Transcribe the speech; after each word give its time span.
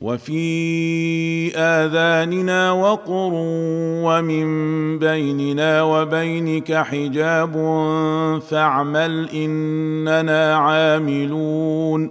وفي 0.00 1.56
آذاننا 1.56 2.72
وقر 2.72 3.30
ومن 4.04 4.48
بيننا 4.98 5.82
وبينك 5.82 6.72
حجاب 6.72 7.52
فاعمل 8.48 9.28
إننا 9.28 10.56
عاملون 10.56 12.10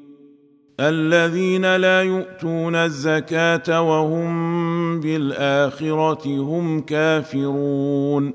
الذين 0.81 1.75
لا 1.75 2.01
يؤتون 2.01 2.75
الزكاة 2.75 3.81
وهم 3.81 4.99
بالآخرة 4.99 6.25
هم 6.25 6.81
كافرون. 6.81 8.33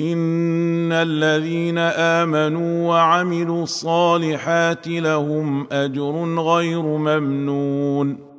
إن 0.00 0.92
الذين 0.92 1.78
آمنوا 1.78 2.88
وعملوا 2.88 3.62
الصالحات 3.62 4.88
لهم 4.88 5.66
أجر 5.72 6.24
غير 6.38 6.82
ممنون. 6.82 8.30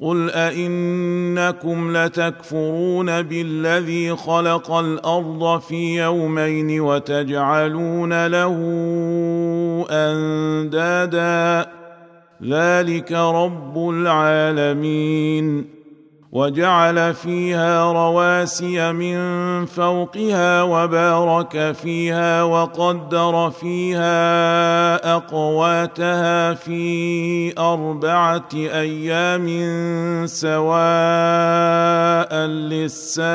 قل 0.00 0.30
أئنكم 0.30 1.96
لتكفرون 1.96 3.22
بالذي 3.22 4.16
خلق 4.16 4.72
الأرض 4.72 5.60
في 5.60 6.02
يومين 6.02 6.80
وتجعلون 6.80 8.26
له 8.26 8.56
أندادا. 9.90 11.83
ذلك 12.48 13.12
رب 13.12 13.88
العالمين 13.88 15.74
وجعل 16.34 17.14
فيها 17.14 17.92
رواسي 17.92 18.92
من 18.92 19.16
فوقها 19.66 20.62
وبارك 20.62 21.72
فيها 21.72 22.42
وقدر 22.42 23.50
فيها 23.50 25.14
اقواتها 25.16 26.54
في 26.54 27.58
اربعه 27.58 28.48
أيام 28.54 29.46
سواء 30.26 30.74
للسائلين 32.46 33.34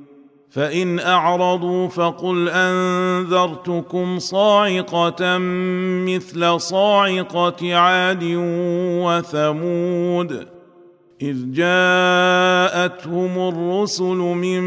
فإن 0.51 0.99
أعرضوا 0.99 1.87
فقل 1.87 2.49
أنذرتكم 2.49 4.19
صاعقة 4.19 5.37
مثل 6.07 6.59
صاعقة 6.59 7.75
عاد 7.75 8.23
وثمود 9.03 10.47
إذ 11.21 11.51
جاءتهم 11.51 13.49
الرسل 13.49 14.15
من 14.15 14.61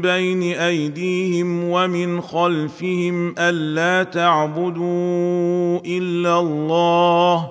بين 0.00 0.42
أيديهم 0.42 1.64
ومن 1.64 2.20
خلفهم 2.20 3.34
ألا 3.38 4.02
تعبدوا 4.02 5.80
إلا 5.86 6.40
الله 6.40 7.50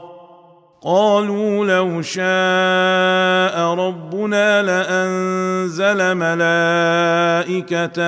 قالوا 0.82 1.66
لو 1.66 2.02
شاء 2.02 3.60
ربنا 3.74 4.62
لانزل 5.70 6.16
ملائكة 6.16 8.00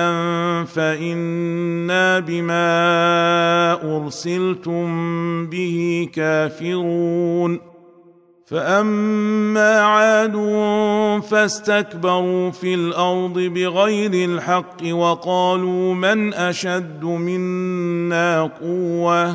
فإنا 0.64 2.18
بما 2.20 3.72
أرسلتم 3.96 4.86
به 5.46 6.08
كافرون. 6.14 7.60
فأما 8.46 9.80
عاد 9.80 10.36
فاستكبروا 11.30 12.50
في 12.50 12.74
الأرض 12.74 13.38
بغير 13.38 14.30
الحق 14.30 14.92
وقالوا 14.92 15.94
من 15.94 16.34
أشد 16.34 17.04
منا 17.04 18.42
قوة. 18.42 19.34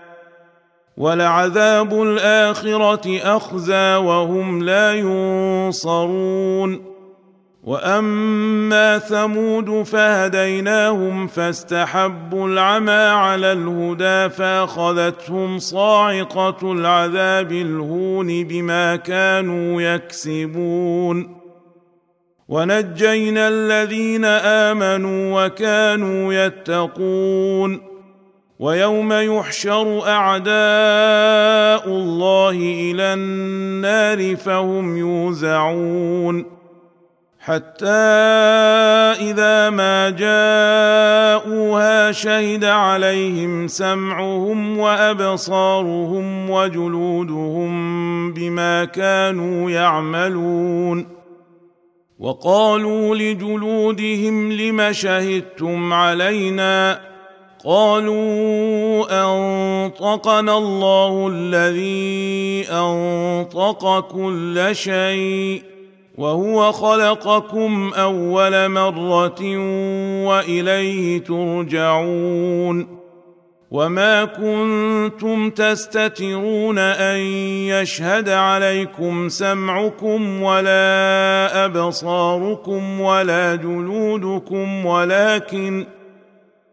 ولعذاب 1.01 2.01
الآخرة 2.01 3.35
أخزى 3.35 3.95
وهم 3.95 4.63
لا 4.63 4.93
ينصرون. 4.93 6.91
وأما 7.63 8.99
ثمود 8.99 9.83
فهديناهم 9.83 11.27
فاستحبوا 11.27 12.47
العمى 12.47 12.91
على 12.91 13.51
الهدى 13.51 14.29
فأخذتهم 14.29 15.59
صاعقة 15.59 16.71
العذاب 16.71 17.51
الهون 17.51 18.43
بما 18.43 18.95
كانوا 18.95 19.81
يكسبون. 19.81 21.37
ونجينا 22.47 23.47
الذين 23.47 24.25
آمنوا 24.25 25.45
وكانوا 25.45 26.33
يتقون. 26.33 27.90
ويوم 28.61 29.13
يحشر 29.13 30.07
أعداء 30.07 31.87
الله 31.87 32.51
إلى 32.51 33.13
النار 33.13 34.35
فهم 34.35 34.97
يوزعون. 34.97 36.45
حتى 37.39 37.85
إذا 39.29 39.69
ما 39.69 40.09
جاءوها 40.09 42.11
شهد 42.11 42.65
عليهم 42.65 43.67
سمعهم 43.67 44.77
وأبصارهم 44.77 46.49
وجلودهم 46.49 47.71
بما 48.33 48.85
كانوا 48.85 49.71
يعملون. 49.71 51.07
وقالوا 52.19 53.15
لجلودهم 53.15 54.51
لم 54.51 54.91
شهدتم 54.91 55.93
علينا؟ 55.93 57.10
قالوا 57.65 59.05
أنطقنا 59.11 60.57
الله 60.57 61.27
الذي 61.33 62.65
أنطق 62.71 63.99
كل 63.99 64.69
شيء 64.71 65.63
وهو 66.17 66.71
خلقكم 66.71 67.91
أول 67.95 68.69
مرة 68.69 69.57
وإليه 70.27 71.23
ترجعون 71.23 73.01
وما 73.71 74.25
كنتم 74.25 75.49
تستترون 75.49 76.77
أن 76.77 77.17
يشهد 77.67 78.29
عليكم 78.29 79.29
سمعكم 79.29 80.43
ولا 80.43 81.65
أبصاركم 81.65 83.01
ولا 83.01 83.55
جلودكم 83.55 84.85
ولكن 84.85 85.85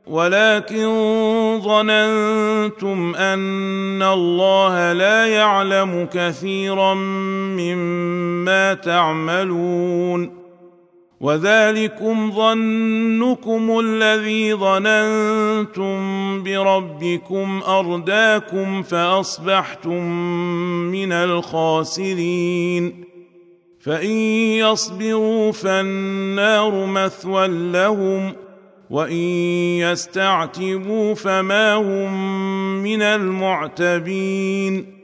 ولكن 0.09 0.89
ظننتم 1.63 3.15
أن 3.15 4.03
الله 4.03 4.93
لا 4.93 5.27
يعلم 5.27 6.09
كثيرا 6.13 6.95
مما 7.55 8.75
تعملون 8.75 10.39
وذلكم 11.21 12.33
ظنكم 12.33 13.81
الذي 13.85 14.55
ظننتم 14.55 15.99
بربكم 16.43 17.63
أرداكم 17.67 18.83
فأصبحتم 18.83 20.03
من 20.91 21.13
الخاسرين 21.13 23.05
فإن 23.81 24.11
يصبروا 24.61 25.53
فالنار 25.53 26.87
مثوى 26.87 27.49
لهم 27.49 28.33
وان 28.90 29.12
يستعتبوا 29.79 31.14
فما 31.14 31.75
هم 31.75 32.12
من 32.82 33.02
المعتبين 33.02 34.99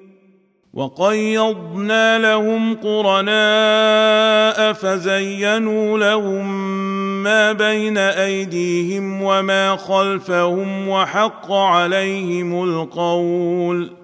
وقيضنا 0.74 2.18
لهم 2.18 2.74
قرناء 2.74 4.72
فزينوا 4.72 5.98
لهم 5.98 6.64
ما 7.22 7.52
بين 7.52 7.98
ايديهم 7.98 9.22
وما 9.22 9.76
خلفهم 9.76 10.88
وحق 10.88 11.52
عليهم 11.52 12.64
القول 12.64 14.03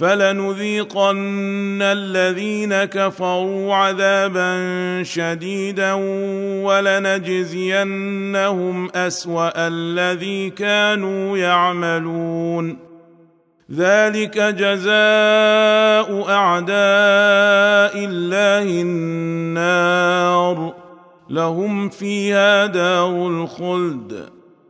فلنذيقن 0.00 1.78
الذين 1.82 2.84
كفروا 2.84 3.74
عذابا 3.74 4.52
شديدا 5.02 5.92
ولنجزينهم 6.64 7.70
اسوا 8.94 9.68
الذي 9.68 10.50
كانوا 10.50 11.38
يعملون 11.38 12.78
ذلك 13.72 14.38
جزاء 14.38 16.30
اعداء 16.30 16.74
الله 18.04 18.82
النار 18.82 20.74
لهم 21.30 21.88
فيها 21.88 22.66
دار 22.66 23.26
الخلد 23.26 24.39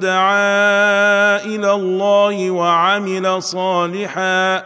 دعا 0.00 1.44
إلى 1.44 1.72
الله 1.72 2.50
وعمل 2.50 3.42
صالحا 3.42 4.64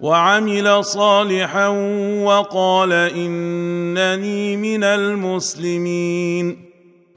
وعمل 0.00 0.84
صالحا 0.84 1.68
وقال 2.24 2.92
انني 2.92 4.56
من 4.56 4.84
المسلمين 4.84 6.70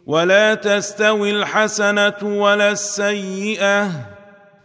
ولا 0.05 0.53
تستوي 0.53 1.31
الحسنه 1.31 2.17
ولا 2.23 2.71
السيئه 2.71 4.16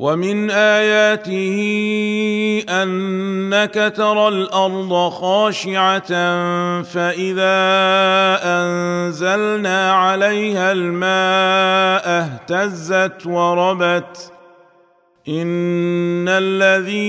ومن 0.00 0.50
آياته 0.50 1.58
أنك 2.68 3.92
ترى 3.96 4.28
الأرض 4.28 5.08
خاشعة 5.08 6.08
فإذا 6.82 7.60
أنزلنا 8.44 9.92
عليها 9.92 10.72
الماء 10.72 12.04
اهتزت 12.06 13.26
وربت. 13.26 14.32
إن 15.28 16.28
الذي 16.28 17.08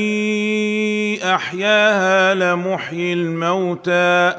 أحياها 1.24 2.34
لمحيي 2.34 3.14
الموتى. 3.14 4.34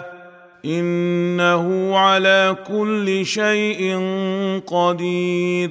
إنه 0.64 1.98
على 1.98 2.56
كل 2.68 3.26
شيء 3.26 4.00
قدير. 4.66 5.70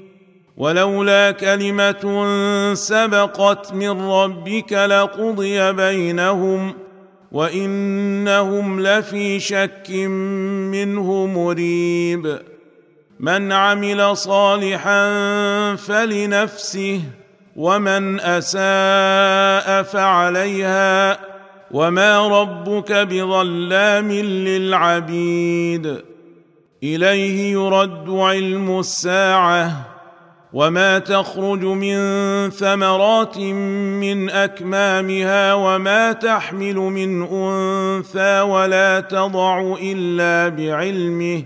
ولولا 0.61 1.31
كلمة 1.31 2.25
سبقت 2.73 3.73
من 3.73 4.01
ربك 4.01 4.73
لقضي 4.73 5.71
بينهم 5.71 6.73
وإنهم 7.31 8.81
لفي 8.81 9.39
شك 9.39 9.89
منه 10.71 11.25
مريب. 11.25 12.39
من 13.19 13.51
عمل 13.51 14.17
صالحا 14.17 15.05
فلنفسه 15.75 17.01
ومن 17.55 18.19
أساء 18.19 19.83
فعليها 19.83 21.19
وما 21.71 22.27
ربك 22.27 22.91
بظلام 22.91 24.11
للعبيد. 24.11 25.97
إليه 26.83 27.51
يرد 27.51 28.09
علم 28.09 28.79
الساعة. 28.79 29.90
وما 30.53 30.99
تخرج 30.99 31.63
من 31.63 31.97
ثمرات 32.49 33.37
من 33.37 34.29
اكمامها 34.29 35.53
وما 35.53 36.11
تحمل 36.11 36.75
من 36.75 37.21
انثى 37.23 38.41
ولا 38.41 38.99
تضع 38.99 39.75
الا 39.81 40.49
بعلمه 40.55 41.43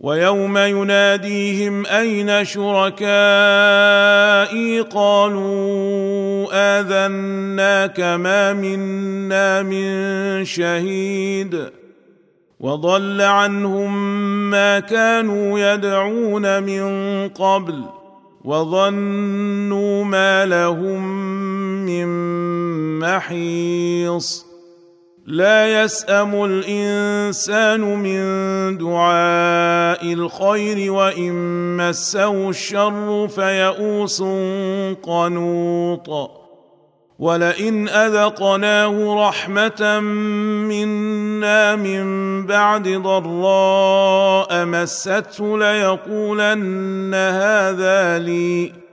ويوم 0.00 0.58
يناديهم 0.58 1.86
اين 1.86 2.44
شركائي 2.44 2.94
قالوا 4.80 6.46
اذناك 6.52 8.00
ما 8.00 8.52
منا 8.52 9.62
من 9.62 10.44
شهيد 10.44 11.70
وضل 12.64 13.20
عنهم 13.20 13.92
ما 14.50 14.80
كانوا 14.80 15.58
يدعون 15.58 16.62
من 16.62 16.84
قبل 17.28 17.84
وظنوا 18.44 20.04
ما 20.04 20.46
لهم 20.46 21.02
من 21.86 22.08
محيص. 22.98 24.46
لا 25.26 25.82
يسأم 25.82 26.44
الإنسان 26.44 27.80
من 27.80 28.22
دعاء 28.78 30.12
الخير 30.12 30.92
وإن 30.92 31.32
مسه 31.76 32.48
الشر 32.50 33.28
فيئوس 33.28 34.22
قنوط. 35.02 36.43
ولئن 37.18 37.88
أذقناه 37.88 39.28
رحمة 39.28 40.00
منا 40.68 41.76
من 41.76 42.46
بعد 42.46 42.88
ضراء 42.88 44.64
مسته 44.64 45.58
ليقولن 45.58 47.14
هذا 47.14 48.18
لي. 48.18 48.83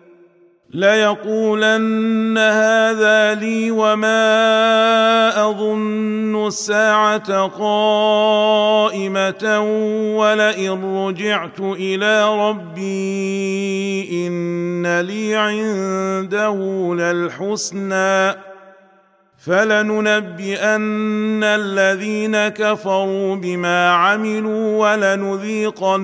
ليقولن 0.73 2.37
هذا 2.37 3.35
لي 3.35 3.71
وما 3.71 5.49
أظن 5.49 6.47
الساعة 6.47 7.47
قائمة 7.47 9.09
ولئن 10.17 10.95
رجعت 11.07 11.59
إلى 11.59 12.37
ربي 12.49 14.27
إن 14.27 14.99
لي 14.99 15.35
عنده 15.35 16.55
للحسنى 16.95 18.35
فلننبئن 19.37 20.63
الذين 21.43 22.47
كفروا 22.47 23.35
بما 23.35 23.91
عملوا 23.91 24.91
ولنذيقنهم 24.91 26.01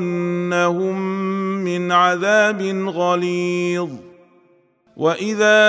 من 1.64 1.92
عذاب 1.92 2.62
غليظ 2.88 3.90
واذا 4.98 5.62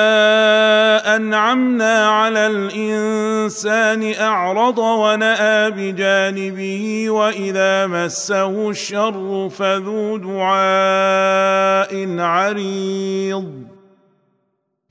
انعمنا 1.16 2.08
على 2.08 2.46
الانسان 2.46 4.14
اعرض 4.20 4.78
وناى 4.78 5.70
بجانبه 5.70 7.10
واذا 7.10 7.86
مسه 7.86 8.70
الشر 8.70 9.48
فذو 9.48 10.16
دعاء 10.16 11.92
عريض 12.18 13.77